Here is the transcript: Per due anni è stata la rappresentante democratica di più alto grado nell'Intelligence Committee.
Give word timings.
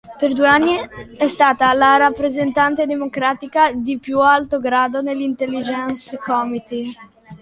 Per 0.17 0.33
due 0.33 0.47
anni 0.47 0.79
è 1.15 1.27
stata 1.27 1.71
la 1.73 1.95
rappresentante 1.97 2.87
democratica 2.87 3.71
di 3.71 3.99
più 3.99 4.19
alto 4.19 4.57
grado 4.57 4.99
nell'Intelligence 5.03 6.17
Committee. 6.17 6.91